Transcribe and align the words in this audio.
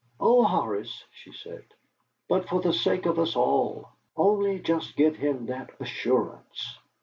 "Oh, 0.19 0.43
Horace," 0.45 1.03
she 1.11 1.31
said; 1.31 1.63
"but 2.27 2.49
for 2.49 2.59
the 2.59 2.73
sake 2.73 3.05
of 3.05 3.19
us 3.19 3.35
all! 3.35 3.87
Only 4.17 4.57
just 4.59 4.95
give 4.95 5.15
him 5.15 5.45
that 5.45 5.69
assurance." 5.79 6.79